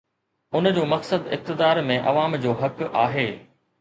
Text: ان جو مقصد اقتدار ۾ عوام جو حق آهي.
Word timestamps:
ان 0.59 0.69
جو 0.77 0.85
مقصد 0.93 1.27
اقتدار 1.37 1.81
۾ 1.91 1.99
عوام 2.13 2.39
جو 2.47 2.59
حق 2.63 2.81
آهي. 3.05 3.29